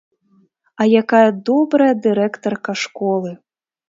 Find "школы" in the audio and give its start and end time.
2.85-3.31